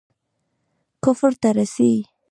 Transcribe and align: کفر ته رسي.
کفر 1.03 1.31
ته 1.41 1.49
رسي. 1.57 1.91